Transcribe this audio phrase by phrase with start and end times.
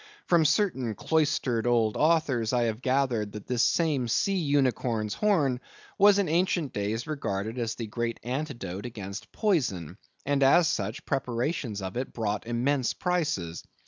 [0.25, 5.59] From certain cloistered old authors I have gathered that this same sea unicorn's horn
[5.99, 11.83] was in ancient days regarded as the great antidote against poison, and as such, preparations
[11.83, 13.63] of it brought immense prices.